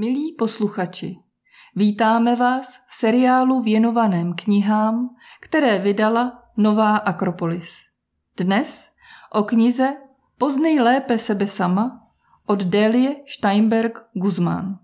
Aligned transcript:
Milí 0.00 0.32
posluchači, 0.32 1.16
vítáme 1.76 2.36
vás 2.36 2.76
v 2.86 2.94
seriálu 2.94 3.62
věnovaném 3.62 4.34
knihám, 4.34 5.16
které 5.40 5.78
vydala 5.78 6.42
Nová 6.56 6.96
Akropolis. 6.96 7.70
Dnes 8.36 8.92
o 9.32 9.42
knize 9.42 9.96
Poznej 10.38 10.80
lépe 10.80 11.18
sebe 11.18 11.46
sama 11.46 12.10
od 12.46 12.62
Delie 12.62 13.16
Steinberg 13.28 13.98
Guzmán. 14.12 14.78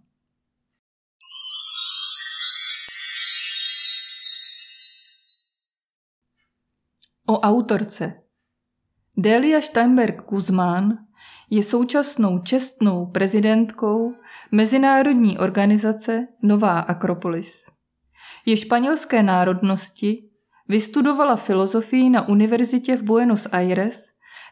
O 7.27 7.41
autorce 7.41 8.23
Delia 9.19 9.61
Steinberg 9.61 10.25
Guzmán 10.29 11.07
je 11.51 11.63
současnou 11.63 12.39
čestnou 12.39 13.07
prezidentkou 13.07 14.15
mezinárodní 14.53 15.39
organizace 15.39 16.29
Nová 16.43 16.79
Akropolis. 16.79 17.67
Je 18.47 18.57
španělské 18.57 19.23
národnosti, 19.23 20.29
vystudovala 20.69 21.37
filozofii 21.37 22.11
na 22.11 22.29
univerzitě 22.29 22.97
v 22.97 23.03
Buenos 23.03 23.47
Aires, 23.53 24.07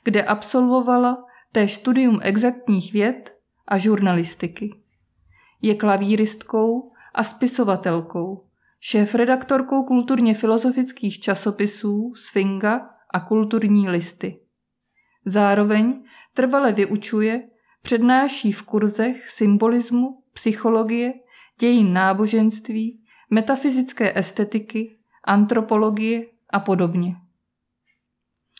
kde 0.04 0.22
absolvovala 0.22 1.24
té 1.52 1.68
studium 1.68 2.18
exaktních 2.22 2.92
věd 2.92 3.34
a 3.68 3.78
žurnalistiky. 3.78 4.74
Je 5.62 5.74
klavíristkou 5.74 6.92
a 7.14 7.24
spisovatelkou, 7.24 8.44
šéf-redaktorkou 8.80 9.82
kulturně 9.82 10.34
filozofických 10.34 11.20
časopisů 11.20 12.12
Sfinga 12.14 12.90
a 13.10 13.20
kulturní 13.20 13.88
listy. 13.88 14.40
Zároveň 15.24 16.02
trvale 16.34 16.72
vyučuje, 16.72 17.48
přednáší 17.82 18.52
v 18.52 18.62
kurzech 18.62 19.30
symbolismu, 19.30 20.22
psychologie, 20.32 21.12
dějin 21.60 21.92
náboženství, 21.92 23.04
metafyzické 23.30 24.18
estetiky, 24.18 24.98
antropologie 25.24 26.26
a 26.50 26.60
podobně. 26.60 27.16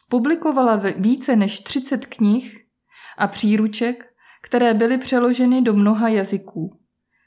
Publikovala 0.09 0.83
více 0.97 1.37
než 1.37 1.61
30 1.61 2.07
knih 2.07 2.67
a 3.19 3.27
příruček, 3.27 4.15
které 4.43 4.75
byly 4.75 4.99
přeloženy 4.99 5.63
do 5.63 5.75
mnoha 5.75 6.09
jazyků. 6.09 6.81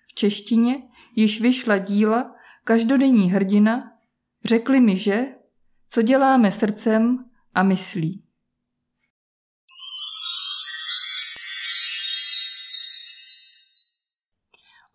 V 0.07 0.13
češtině 0.13 0.83
již 1.15 1.41
vyšla 1.41 1.77
díla 1.77 2.35
Každodenní 2.63 3.31
hrdina, 3.31 3.91
řekli 4.45 4.81
mi, 4.81 4.97
že, 4.97 5.25
co 5.89 6.01
děláme 6.01 6.51
srdcem 6.51 7.25
a 7.53 7.63
myslí. 7.63 8.24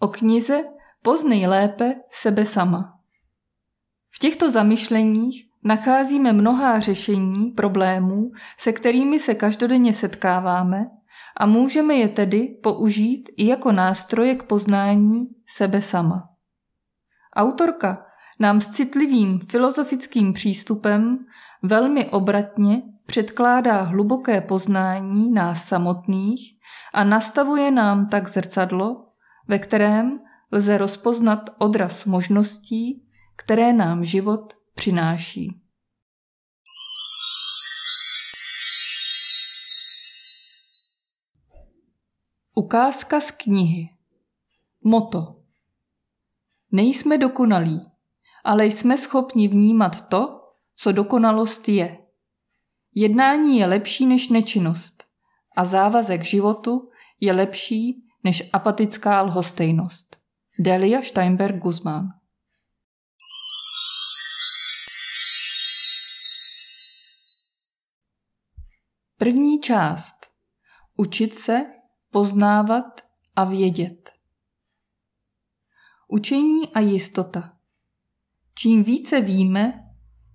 Knize 0.09 0.65
Poznej 1.03 1.47
lépe 1.47 1.95
sebe 2.11 2.47
sama. 2.47 2.99
V 4.11 4.19
těchto 4.19 4.51
zamyšleních 4.51 5.45
nacházíme 5.65 6.33
mnohá 6.33 6.81
řešení 6.81 7.51
problémů, 7.51 8.31
se 8.59 8.73
kterými 8.73 9.19
se 9.19 9.35
každodenně 9.35 9.93
setkáváme 9.93 10.87
a 11.37 11.47
můžeme 11.47 11.95
je 11.95 12.09
tedy 12.09 12.59
použít 12.63 13.29
i 13.37 13.47
jako 13.47 13.73
nástroje 13.73 14.35
k 14.35 14.43
poznání 14.43 15.27
sebe 15.47 15.83
sama. 15.83 16.29
Autorka 17.37 18.07
nám 18.41 18.61
s 18.61 18.69
citlivým 18.69 19.39
filozofickým 19.39 20.33
přístupem 20.33 21.19
velmi 21.63 22.11
obratně 22.11 22.83
předkládá 23.07 23.83
hluboké 23.83 24.41
poznání 24.41 25.31
nás 25.31 25.65
samotných 25.65 26.41
a 26.95 27.05
nastavuje 27.05 27.71
nám 27.71 28.09
tak 28.09 28.29
zrcadlo, 28.29 29.10
ve 29.51 29.59
kterém 29.59 30.21
lze 30.53 30.79
rozpoznat 30.79 31.51
odraz 31.59 32.05
možností, 32.05 33.09
které 33.37 33.73
nám 33.73 34.05
život 34.05 34.53
přináší. 34.75 35.61
Ukázka 42.55 43.21
z 43.21 43.31
knihy 43.31 43.89
Moto 44.85 45.37
Nejsme 46.73 47.19
dokonalí, 47.19 47.81
ale 48.45 48.67
jsme 48.67 48.99
schopni 48.99 49.49
vnímat 49.49 50.09
to, 50.09 50.41
co 50.77 50.93
dokonalost 50.93 51.69
je. 51.69 51.99
Jednání 52.95 53.59
je 53.59 53.67
lepší 53.67 54.07
než 54.07 54.29
nečinnost 54.29 55.05
a 55.57 55.65
závazek 55.65 56.23
životu 56.25 56.91
je 57.21 57.33
lepší 57.33 58.10
než 58.25 58.51
apatická 58.53 59.23
lhostejnost. 59.23 60.17
Delia 60.59 61.03
Steinberg 61.03 61.57
Guzmán 61.57 62.21
První 69.21 69.61
část. 69.61 70.15
Učit 70.97 71.35
se, 71.35 71.67
poznávat 72.11 73.01
a 73.37 73.45
vědět. 73.45 74.11
Učení 76.09 76.69
a 76.75 76.81
jistota. 76.81 77.57
Čím 78.55 78.85
více 78.85 79.21
víme, 79.21 79.85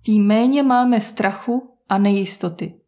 tím 0.04 0.26
méně 0.26 0.62
máme 0.62 1.00
strachu 1.00 1.78
a 1.88 1.98
nejistoty. 1.98 2.80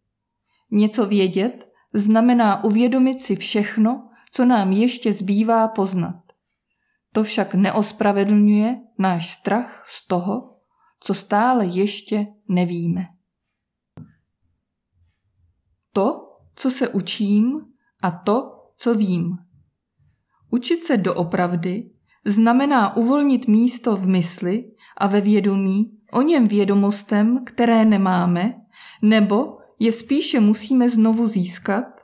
Něco 0.71 1.07
vědět 1.07 1.73
znamená 1.95 2.65
uvědomit 2.65 3.21
si 3.21 3.37
všechno, 3.37 4.08
co 4.33 4.45
nám 4.45 4.73
ještě 4.73 5.13
zbývá 5.13 5.69
poznat. 5.69 6.23
To 7.13 7.25
však 7.25 7.55
neospravedlňuje 7.55 8.81
náš 8.99 9.31
strach 9.31 9.85
z 9.87 10.07
toho, 10.07 10.57
co 11.01 11.15
stále 11.15 11.67
ještě 11.67 12.27
nevíme. 12.49 13.07
To, 15.93 16.37
co 16.55 16.71
se 16.71 16.89
učím 16.89 17.61
a 18.03 18.11
to, 18.11 18.53
co 18.77 18.95
vím. 18.95 19.37
Učit 20.51 20.81
se 20.81 20.97
doopravdy 20.97 21.91
znamená 22.25 22.97
uvolnit 22.97 23.49
místo 23.49 23.97
v 23.97 24.07
mysli 24.07 24.71
a 24.97 25.07
ve 25.07 25.21
vědomí 25.21 25.99
o 26.13 26.23
něm 26.23 26.49
vědomostem, 26.49 27.45
které 27.45 27.85
nemáme, 27.85 28.55
nebo 29.03 29.59
je 29.79 29.93
spíše 29.93 30.41
musíme 30.41 30.89
znovu 30.89 31.27
získat 31.27 31.98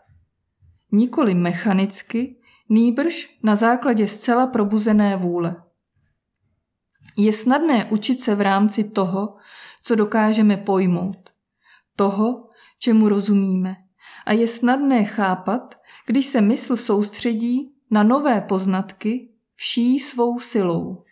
nikoli 0.95 1.35
mechanicky, 1.35 2.37
nýbrž 2.69 3.39
na 3.43 3.57
základě 3.57 4.09
zcela 4.09 4.47
probuzené 4.47 5.17
vůle. 5.17 5.57
Je 7.17 7.33
snadné 7.33 7.85
učit 7.85 8.21
se 8.21 8.35
v 8.35 8.41
rámci 8.41 8.85
toho, 8.85 9.37
co 9.83 9.95
dokážeme 9.95 10.57
pojmout, 10.57 11.31
toho, 11.97 12.49
čemu 12.79 13.09
rozumíme, 13.09 13.77
a 14.27 14.33
je 14.33 14.49
snadné 14.49 15.05
chápat, 15.05 15.75
když 16.07 16.27
se 16.27 16.41
mysl 16.41 16.77
soustředí 16.77 17.75
na 17.91 18.03
nové 18.03 18.41
poznatky 18.41 19.29
vší 19.55 20.01
svou 20.01 20.39
silou. 20.39 21.05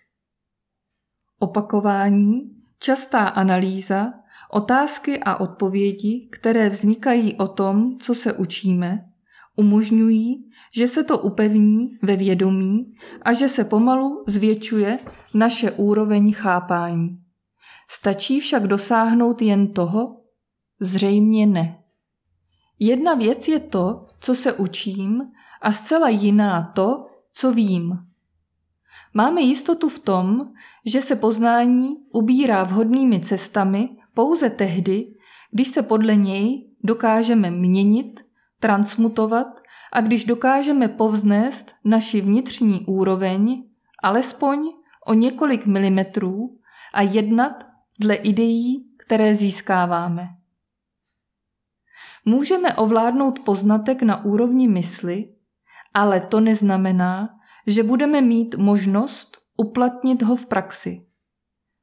Opakování, 1.39 2.41
častá 2.79 3.29
analýza, 3.29 4.13
otázky 4.51 5.21
a 5.21 5.37
odpovědi, 5.37 6.29
které 6.33 6.69
vznikají 6.69 7.35
o 7.35 7.47
tom, 7.47 7.99
co 7.99 8.15
se 8.15 8.33
učíme, 8.33 9.12
umožňují, 9.57 10.51
že 10.75 10.89
se 10.89 11.05
to 11.05 11.19
upevní 11.19 11.99
ve 12.03 12.17
vědomí 12.17 12.95
a 13.23 13.33
že 13.33 13.49
se 13.49 13.65
pomalu 13.65 14.25
zvětšuje 14.27 14.99
naše 15.35 15.71
úroveň 15.71 16.33
chápání. 16.33 17.19
Stačí 17.91 18.41
však 18.41 18.67
dosáhnout 18.67 19.43
jen 19.43 19.73
toho? 19.73 20.21
Zřejmě 20.81 21.47
ne. 21.47 21.83
Jedna 22.79 23.15
věc 23.15 23.49
je 23.49 23.61
to, 23.61 24.07
co 24.21 24.35
se 24.35 24.53
učím, 24.53 25.23
a 25.63 25.73
zcela 25.73 26.09
jiná 26.09 26.63
to, 26.63 27.07
co 27.33 27.53
vím. 27.53 27.99
Máme 29.15 29.41
jistotu 29.41 29.89
v 29.89 29.99
tom, 29.99 30.41
že 30.87 31.03
se 31.03 31.17
poznání 31.17 31.97
ubírá 32.13 32.63
vhodnými 32.65 33.21
cestami 33.21 33.89
pouze 34.15 34.51
tehdy, 34.51 35.15
když 35.51 35.69
se 35.69 35.83
podle 35.83 36.17
něj 36.17 36.71
dokážeme 36.85 37.51
měnit 37.51 38.21
transmutovat 38.63 39.61
a 39.93 40.01
když 40.01 40.25
dokážeme 40.25 40.89
povznést 40.89 41.75
naši 41.85 42.21
vnitřní 42.21 42.87
úroveň 42.87 43.65
alespoň 44.03 44.59
o 45.07 45.15
několik 45.15 45.67
milimetrů 45.67 46.59
a 46.95 47.03
jednat 47.03 47.67
dle 48.01 48.15
ideí, 48.15 48.87
které 48.97 49.35
získáváme. 49.35 50.29
Můžeme 52.25 52.75
ovládnout 52.75 53.39
poznatek 53.39 54.03
na 54.03 54.25
úrovni 54.25 54.69
mysli, 54.69 55.35
ale 55.95 56.21
to 56.21 56.41
neznamená, 56.41 57.39
že 57.67 57.83
budeme 57.83 58.21
mít 58.21 58.55
možnost 58.55 59.39
uplatnit 59.57 60.23
ho 60.23 60.37
v 60.37 60.47
praxi. 60.47 61.07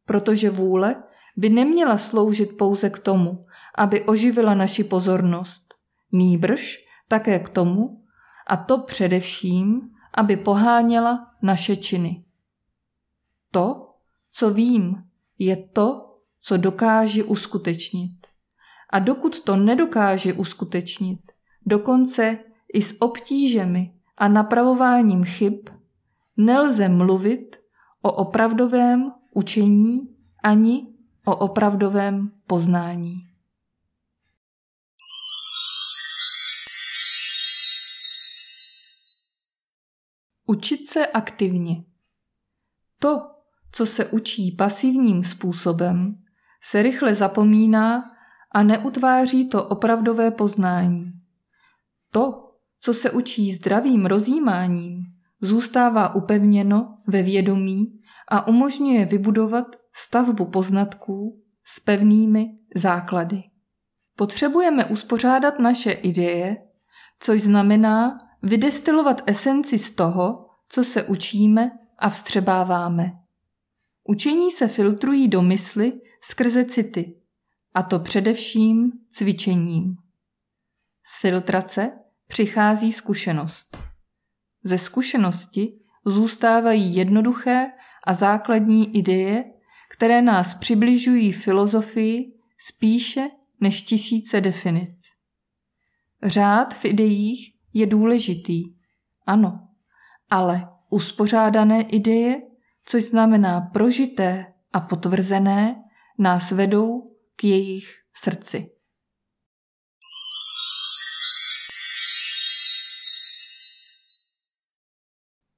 Protože 0.05 0.49
vůle 0.49 1.03
by 1.37 1.49
neměla 1.49 1.97
sloužit 1.97 2.57
pouze 2.57 2.89
k 2.89 2.99
tomu, 2.99 3.45
aby 3.77 4.01
oživila 4.01 4.53
naši 4.53 4.83
pozornost, 4.83 5.68
nýbrž 6.11 6.85
také 7.07 7.39
k 7.39 7.49
tomu, 7.49 8.03
a 8.47 8.57
to 8.57 8.77
především, 8.77 9.89
aby 10.13 10.37
poháněla 10.37 11.27
naše 11.41 11.75
činy. 11.75 12.25
To, 13.51 13.93
co 14.31 14.53
vím, 14.53 15.03
je 15.39 15.55
to, 15.55 16.15
co 16.41 16.57
dokáže 16.57 17.23
uskutečnit. 17.23 18.27
A 18.89 18.99
dokud 18.99 19.39
to 19.39 19.55
nedokáže 19.55 20.33
uskutečnit, 20.33 21.19
dokonce 21.65 22.39
i 22.73 22.81
s 22.81 23.01
obtížemi 23.01 23.93
a 24.17 24.27
napravováním 24.27 25.23
chyb, 25.23 25.69
nelze 26.37 26.89
mluvit 26.89 27.55
o 28.01 28.11
opravdovém 28.11 29.11
učení 29.33 30.15
ani 30.43 30.87
o 31.25 31.35
opravdovém 31.35 32.31
poznání. 32.47 33.28
Učit 40.49 40.87
se 40.87 41.07
aktivně. 41.07 41.83
To, 42.99 43.21
co 43.71 43.85
se 43.85 44.05
učí 44.05 44.51
pasivním 44.51 45.23
způsobem, 45.23 46.15
se 46.61 46.81
rychle 46.81 47.13
zapomíná 47.13 48.03
a 48.51 48.63
neutváří 48.63 49.49
to 49.49 49.63
opravdové 49.63 50.31
poznání. 50.31 51.11
To, 52.11 52.53
co 52.79 52.93
se 52.93 53.11
učí 53.11 53.51
zdravým 53.51 54.05
rozjímáním, 54.05 55.03
zůstává 55.41 56.15
upevněno 56.15 56.97
ve 57.07 57.23
vědomí 57.23 58.01
a 58.27 58.47
umožňuje 58.47 59.05
vybudovat 59.05 59.75
stavbu 59.93 60.45
poznatků 60.45 61.43
s 61.63 61.79
pevnými 61.79 62.55
základy. 62.75 63.43
Potřebujeme 64.15 64.85
uspořádat 64.85 65.59
naše 65.59 65.91
ideje, 65.91 66.57
což 67.19 67.41
znamená 67.41 68.28
vydestilovat 68.43 69.21
esenci 69.25 69.79
z 69.79 69.91
toho, 69.91 70.49
co 70.69 70.83
se 70.83 71.03
učíme 71.03 71.71
a 71.97 72.09
vstřebáváme. 72.09 73.11
Učení 74.03 74.51
se 74.51 74.67
filtrují 74.67 75.27
do 75.27 75.41
mysli 75.41 76.01
skrze 76.21 76.65
city, 76.65 77.15
a 77.73 77.83
to 77.83 77.99
především 77.99 78.91
cvičením. 79.09 79.95
Z 81.03 81.21
filtrace 81.21 81.91
přichází 82.27 82.91
zkušenost. 82.91 83.77
Ze 84.63 84.77
zkušenosti 84.77 85.79
zůstávají 86.05 86.95
jednoduché 86.95 87.71
a 88.07 88.13
základní 88.13 88.97
ideje, 88.97 89.45
které 89.91 90.21
nás 90.21 90.53
přibližují 90.53 91.31
filozofii 91.31 92.33
spíše 92.57 93.29
než 93.61 93.81
tisíce 93.81 94.41
definic. 94.41 94.95
Řád 96.23 96.73
v 96.73 96.85
ideích 96.85 97.58
je 97.73 97.85
důležitý, 97.85 98.63
ano, 99.25 99.67
ale 100.29 100.69
uspořádané 100.89 101.81
ideje, 101.81 102.41
což 102.85 103.03
znamená 103.03 103.61
prožité 103.61 104.53
a 104.73 104.79
potvrzené, 104.79 105.83
nás 106.17 106.51
vedou 106.51 107.01
k 107.35 107.43
jejich 107.43 107.85
srdci. 108.15 108.71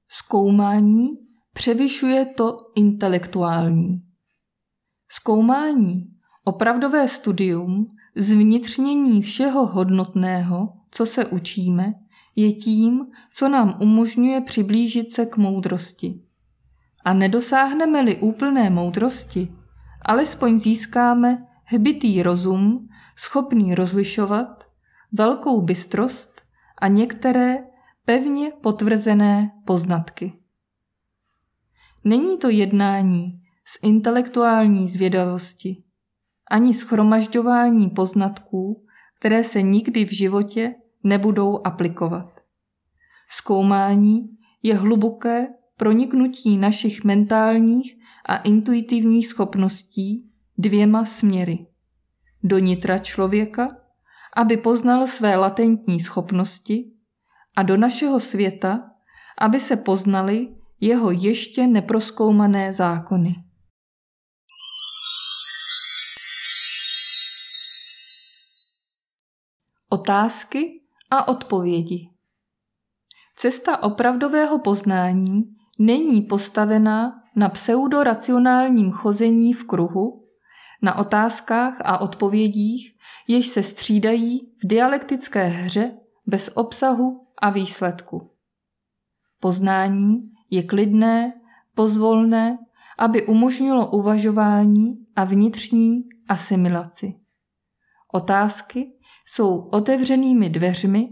Zkoumání 0.08 1.08
převyšuje 1.52 2.26
to 2.26 2.58
intelektuální. 2.74 4.02
Zkoumání, 5.08 6.04
opravdové 6.44 7.08
studium, 7.08 7.86
zvnitřnění 8.16 9.22
všeho 9.22 9.66
hodnotného, 9.66 10.68
co 10.90 11.06
se 11.06 11.26
učíme, 11.26 11.94
je 12.36 12.52
tím, 12.52 13.06
co 13.32 13.48
nám 13.48 13.76
umožňuje 13.80 14.40
přiblížit 14.40 15.10
se 15.10 15.26
k 15.26 15.36
moudrosti. 15.36 16.20
A 17.04 17.12
nedosáhneme-li 17.12 18.16
úplné 18.16 18.70
moudrosti, 18.70 19.54
alespoň 20.02 20.58
získáme 20.58 21.46
hbitý 21.64 22.22
rozum, 22.22 22.88
schopný 23.16 23.74
rozlišovat, 23.74 24.64
velkou 25.12 25.60
bystrost 25.60 26.40
a 26.80 26.88
některé 26.88 27.56
pevně 28.04 28.50
potvrzené 28.62 29.52
poznatky. 29.64 30.32
Není 32.04 32.38
to 32.38 32.48
jednání 32.48 33.42
z 33.64 33.78
intelektuální 33.82 34.88
zvědavosti, 34.88 35.82
ani 36.50 36.74
schromažďování 36.74 37.90
poznatků, 37.90 38.84
které 39.18 39.44
se 39.44 39.62
nikdy 39.62 40.04
v 40.04 40.12
životě 40.12 40.74
nebudou 41.04 41.66
aplikovat. 41.66 42.40
Zkoumání 43.30 44.28
je 44.62 44.74
hluboké 44.74 45.48
proniknutí 45.76 46.56
našich 46.56 47.04
mentálních 47.04 47.94
a 48.26 48.36
intuitivních 48.36 49.28
schopností 49.28 50.32
dvěma 50.58 51.04
směry. 51.04 51.66
Do 52.42 52.58
nitra 52.58 52.98
člověka, 52.98 53.76
aby 54.36 54.56
poznal 54.56 55.06
své 55.06 55.36
latentní 55.36 56.00
schopnosti, 56.00 56.92
a 57.56 57.62
do 57.62 57.76
našeho 57.76 58.20
světa, 58.20 58.90
aby 59.38 59.60
se 59.60 59.76
poznali 59.76 60.48
jeho 60.80 61.10
ještě 61.10 61.66
neproskoumané 61.66 62.72
zákony. 62.72 63.34
Otázky 69.88 70.81
a 71.12 71.28
odpovědi. 71.28 72.08
Cesta 73.36 73.82
opravdového 73.82 74.58
poznání 74.58 75.42
není 75.78 76.22
postavená 76.22 77.18
na 77.36 77.48
pseudoracionálním 77.48 78.92
chození 78.92 79.52
v 79.52 79.64
kruhu, 79.64 80.28
na 80.82 80.98
otázkách 80.98 81.76
a 81.84 81.98
odpovědích, 81.98 82.96
jež 83.28 83.46
se 83.46 83.62
střídají 83.62 84.52
v 84.64 84.66
dialektické 84.66 85.44
hře 85.46 85.98
bez 86.26 86.50
obsahu 86.54 87.26
a 87.42 87.50
výsledku. 87.50 88.30
Poznání 89.40 90.30
je 90.50 90.62
klidné, 90.62 91.32
pozvolné, 91.74 92.58
aby 92.98 93.26
umožnilo 93.26 93.90
uvažování 93.90 95.06
a 95.16 95.24
vnitřní 95.24 96.02
asimilaci. 96.28 97.14
Otázky 98.12 98.92
jsou 99.26 99.58
otevřenými 99.58 100.50
dveřmi 100.50 101.08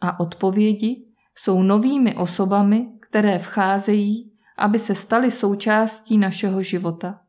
a 0.00 0.20
odpovědi 0.20 1.06
jsou 1.34 1.62
novými 1.62 2.16
osobami, 2.16 2.88
které 3.00 3.38
vcházejí, 3.38 4.32
aby 4.58 4.78
se 4.78 4.94
staly 4.94 5.30
součástí 5.30 6.18
našeho 6.18 6.62
života. 6.62 7.20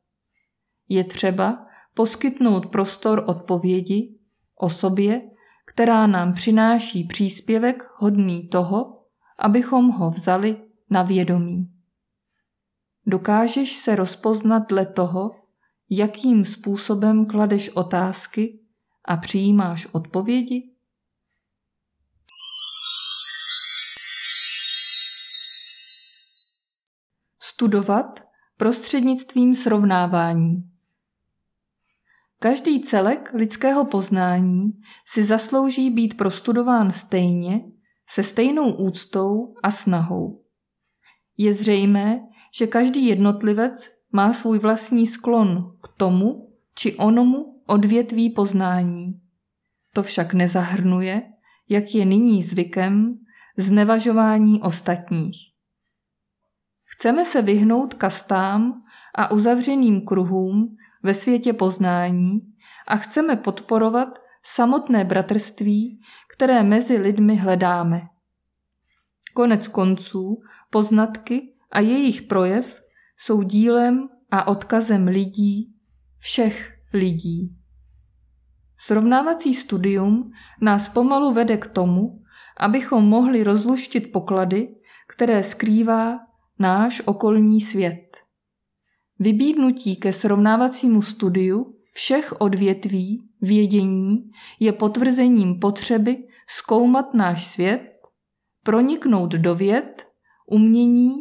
Je 0.90 1.04
třeba 1.04 1.66
poskytnout 1.94 2.66
prostor 2.66 3.24
odpovědi 3.28 4.20
osobě, 4.56 5.22
která 5.66 6.08
nám 6.08 6.34
přináší 6.34 7.04
příspěvek 7.04 7.84
hodný 7.96 8.48
toho, 8.48 9.04
abychom 9.40 9.90
ho 9.90 10.12
vzali 10.12 10.58
na 10.90 11.04
vědomí. 11.04 11.72
Dokážeš 13.06 13.76
se 13.76 13.96
rozpoznat 13.96 14.70
dle 14.70 14.86
toho, 14.86 15.32
jakým 15.90 16.46
způsobem 16.46 17.26
kladeš 17.26 17.70
otázky 17.70 18.60
a 19.08 19.18
přijímáš 19.18 19.88
odpovědi? 19.92 20.72
Studovat 27.42 28.24
prostřednictvím 28.58 29.56
srovnávání. 29.56 30.72
Každý 32.40 32.82
celek 32.82 33.34
lidského 33.34 33.86
poznání 33.86 34.72
si 35.06 35.24
zaslouží 35.24 35.90
být 35.90 36.18
prostudován 36.18 36.92
stejně, 36.92 37.62
se 38.10 38.24
stejnou 38.24 38.72
úctou 38.72 39.54
a 39.64 39.72
snahou. 39.72 40.44
Je 41.38 41.54
zřejmé, 41.54 42.20
že 42.54 42.68
každý 42.68 43.06
jednotlivec 43.06 43.90
má 44.12 44.34
svůj 44.34 44.60
vlastní 44.60 45.08
sklon 45.08 45.78
k 45.84 45.88
tomu 45.98 46.58
či 46.76 46.96
onomu 46.96 47.57
odvětví 47.68 48.30
poznání. 48.30 49.22
To 49.94 50.04
však 50.04 50.34
nezahrnuje, 50.34 51.22
jak 51.70 51.96
je 51.96 52.06
nyní 52.06 52.44
zvykem, 52.44 53.18
znevažování 53.58 54.62
ostatních. 54.62 55.38
Chceme 56.84 57.26
se 57.26 57.42
vyhnout 57.42 57.94
kastám 57.94 58.84
a 59.16 59.32
uzavřeným 59.32 60.06
kruhům 60.06 60.76
ve 61.04 61.14
světě 61.14 61.54
poznání 61.54 62.40
a 62.88 62.96
chceme 62.96 63.36
podporovat 63.36 64.10
samotné 64.44 65.06
bratrství, 65.06 66.00
které 66.34 66.64
mezi 66.64 66.98
lidmi 66.98 67.36
hledáme. 67.36 68.02
Konec 69.34 69.68
konců 69.68 70.42
poznatky 70.70 71.54
a 71.72 71.80
jejich 71.80 72.22
projev 72.22 72.82
jsou 73.18 73.42
dílem 73.42 74.10
a 74.32 74.48
odkazem 74.48 75.08
lidí, 75.08 75.76
všech 76.18 76.80
lidí. 76.94 77.57
Srovnávací 78.80 79.54
studium 79.54 80.32
nás 80.62 80.90
pomalu 80.90 81.34
vede 81.34 81.58
k 81.58 81.68
tomu, 81.68 82.22
abychom 82.60 83.04
mohli 83.04 83.44
rozluštit 83.44 84.12
poklady, 84.12 84.76
které 85.08 85.44
skrývá 85.44 86.20
náš 86.60 87.02
okolní 87.06 87.62
svět. 87.62 88.18
Vybídnutí 89.20 89.96
ke 89.96 90.14
srovnávacímu 90.14 91.02
studiu 91.02 91.74
všech 91.94 92.34
odvětví 92.42 93.30
vědění 93.42 94.32
je 94.60 94.72
potvrzením 94.74 95.60
potřeby 95.60 96.28
zkoumat 96.50 97.14
náš 97.14 97.46
svět, 97.46 97.82
proniknout 98.64 99.32
do 99.32 99.56
věd, 99.56 100.08
umění, 100.52 101.14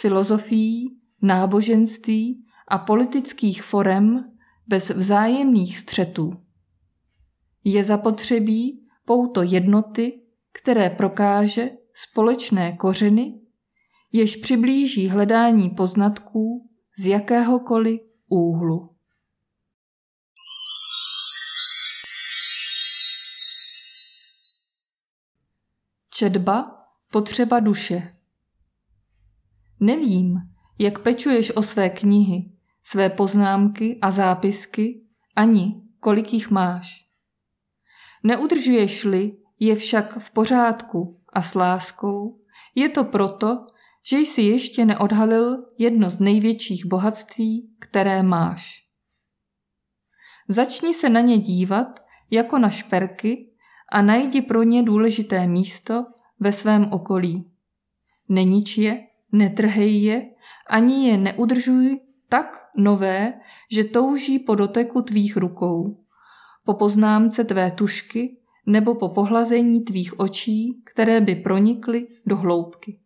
filozofií, 0.00 0.98
náboženství 1.22 2.44
a 2.68 2.78
politických 2.78 3.62
forem 3.62 4.24
bez 4.66 4.90
vzájemných 4.90 5.78
střetů. 5.78 6.43
Je 7.64 7.84
zapotřebí 7.84 8.86
pouto 9.04 9.42
jednoty, 9.42 10.20
které 10.52 10.90
prokáže 10.90 11.70
společné 11.94 12.76
kořeny, 12.76 13.40
jež 14.12 14.36
přiblíží 14.36 15.08
hledání 15.08 15.70
poznatků 15.70 16.70
z 16.98 17.06
jakéhokoliv 17.06 18.00
úhlu. 18.28 18.90
Četba 26.10 26.84
potřeba 27.10 27.60
duše. 27.60 28.16
Nevím, 29.80 30.36
jak 30.78 30.98
pečuješ 30.98 31.56
o 31.56 31.62
své 31.62 31.90
knihy, 31.90 32.52
své 32.82 33.10
poznámky 33.10 33.98
a 34.02 34.10
zápisky, 34.10 35.06
ani 35.36 35.82
kolik 36.00 36.32
jich 36.32 36.50
máš. 36.50 37.03
Neudržuješ-li 38.24 39.36
je 39.60 39.74
však 39.74 40.18
v 40.18 40.30
pořádku 40.30 41.20
a 41.32 41.42
s 41.42 41.54
láskou, 41.54 42.40
je 42.74 42.88
to 42.88 43.04
proto, 43.04 43.66
že 44.02 44.18
jsi 44.18 44.42
ještě 44.42 44.84
neodhalil 44.84 45.64
jedno 45.78 46.10
z 46.10 46.18
největších 46.18 46.86
bohatství, 46.86 47.70
které 47.78 48.22
máš. 48.22 48.84
Začni 50.48 50.94
se 50.94 51.08
na 51.08 51.20
ně 51.20 51.38
dívat 51.38 52.00
jako 52.30 52.58
na 52.58 52.68
šperky 52.68 53.50
a 53.92 54.02
najdi 54.02 54.42
pro 54.42 54.62
ně 54.62 54.82
důležité 54.82 55.46
místo 55.46 56.06
ve 56.40 56.52
svém 56.52 56.92
okolí. 56.92 57.50
Nenič 58.28 58.78
je, 58.78 59.06
netrhej 59.32 60.02
je, 60.02 60.30
ani 60.70 61.08
je 61.08 61.16
neudržuj 61.18 62.00
tak 62.28 62.66
nové, 62.76 63.40
že 63.70 63.84
touží 63.84 64.38
po 64.38 64.54
doteku 64.54 65.02
tvých 65.02 65.36
rukou, 65.36 66.03
po 66.64 66.74
poznámce 66.74 67.44
tvé 67.44 67.70
tušky 67.70 68.36
nebo 68.66 68.94
po 68.94 69.08
pohlazení 69.08 69.84
tvých 69.84 70.20
očí, 70.20 70.82
které 70.84 71.20
by 71.20 71.34
pronikly 71.34 72.06
do 72.26 72.36
hloubky. 72.36 73.00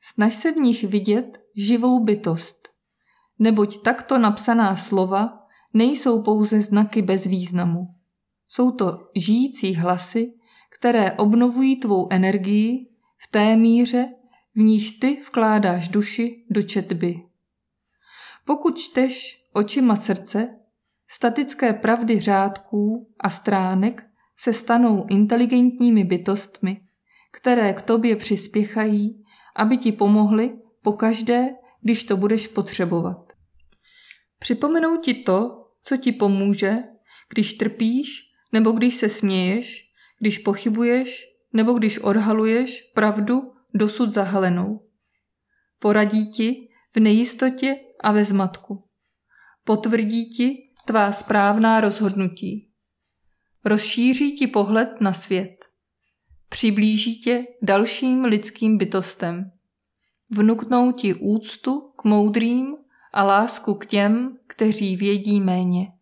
Snaž 0.00 0.34
se 0.34 0.52
v 0.52 0.56
nich 0.56 0.84
vidět 0.84 1.40
živou 1.56 2.04
bytost, 2.04 2.68
neboť 3.38 3.82
takto 3.82 4.18
napsaná 4.18 4.76
slova 4.76 5.46
nejsou 5.74 6.22
pouze 6.22 6.60
znaky 6.60 7.02
bez 7.02 7.26
významu. 7.26 7.94
Jsou 8.48 8.70
to 8.70 9.10
žijící 9.14 9.74
hlasy, 9.74 10.34
které 10.78 11.12
obnovují 11.12 11.76
tvou 11.76 12.08
energii 12.10 12.88
v 13.18 13.30
té 13.30 13.56
míře, 13.56 14.08
v 14.54 14.58
níž 14.58 14.90
ty 14.90 15.16
vkládáš 15.26 15.88
duši 15.88 16.44
do 16.50 16.62
četby. 16.62 17.22
Pokud 18.44 18.78
čteš 18.78 19.44
očima 19.52 19.96
srdce, 19.96 20.58
statické 21.08 21.72
pravdy 21.72 22.20
řádků 22.20 23.12
a 23.20 23.30
stránek 23.30 24.06
se 24.38 24.52
stanou 24.52 25.06
inteligentními 25.10 26.04
bytostmi, 26.04 26.80
které 27.32 27.72
k 27.72 27.82
tobě 27.82 28.16
přispěchají, 28.16 29.24
aby 29.56 29.76
ti 29.76 29.92
pomohly 29.92 30.58
pokaždé, 30.82 31.48
když 31.80 32.04
to 32.04 32.16
budeš 32.16 32.46
potřebovat. 32.46 33.32
Připomenou 34.38 34.96
ti 34.96 35.14
to, 35.14 35.64
co 35.80 35.96
ti 35.96 36.12
pomůže, 36.12 36.76
když 37.28 37.54
trpíš 37.54 38.08
nebo 38.52 38.72
když 38.72 38.94
se 38.94 39.08
směješ, 39.08 39.90
když 40.20 40.38
pochybuješ 40.38 41.24
nebo 41.52 41.72
když 41.72 41.98
odhaluješ 41.98 42.90
pravdu 42.94 43.52
dosud 43.74 44.10
zahalenou. 44.10 44.86
Poradí 45.78 46.30
ti 46.30 46.68
v 46.94 47.00
nejistotě 47.00 47.76
a 48.02 48.12
ve 48.12 48.24
zmatku. 48.24 48.84
Potvrdí 49.64 50.30
ti 50.30 50.65
tvá 50.86 51.12
správná 51.12 51.80
rozhodnutí. 51.80 52.68
Rozšíří 53.64 54.32
ti 54.32 54.46
pohled 54.46 55.00
na 55.00 55.12
svět. 55.12 55.64
Přiblíží 56.48 57.20
tě 57.20 57.44
dalším 57.62 58.24
lidským 58.24 58.78
bytostem. 58.78 59.52
Vnuknou 60.30 60.92
ti 60.92 61.14
úctu 61.14 61.92
k 61.96 62.04
moudrým 62.04 62.76
a 63.12 63.22
lásku 63.22 63.74
k 63.74 63.86
těm, 63.86 64.38
kteří 64.46 64.96
vědí 64.96 65.40
méně. 65.40 65.92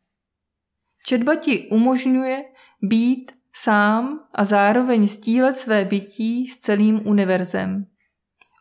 Četba 1.06 1.36
ti 1.36 1.68
umožňuje 1.68 2.44
být 2.82 3.32
sám 3.52 4.20
a 4.34 4.44
zároveň 4.44 5.08
sdílet 5.08 5.56
své 5.56 5.84
bytí 5.84 6.46
s 6.46 6.60
celým 6.60 7.06
univerzem. 7.06 7.86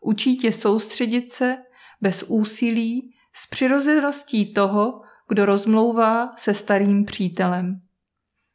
Učí 0.01 0.37
tě 0.37 0.51
soustředit 0.51 1.31
se 1.31 1.57
bez 2.01 2.23
úsilí 2.23 3.15
s 3.33 3.47
přirozeností 3.47 4.53
toho, 4.53 5.02
kdo 5.33 5.45
rozmlouvá 5.45 6.31
se 6.37 6.53
starým 6.53 7.05
přítelem. 7.05 7.81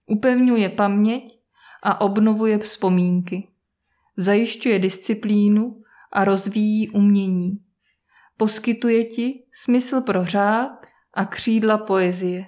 Upevňuje 0.06 0.68
paměť 0.68 1.40
a 1.82 2.00
obnovuje 2.00 2.58
vzpomínky. 2.58 3.49
Zajišťuje 4.16 4.78
disciplínu 4.78 5.82
a 6.12 6.25
rozvíjí 6.25 6.90
umění. 6.90 7.50
Poskytuje 8.37 9.04
ti 9.04 9.44
smysl 9.52 10.00
pro 10.00 10.25
řád 10.25 10.87
a 11.14 11.25
křídla 11.25 11.78
poezie. 11.78 12.47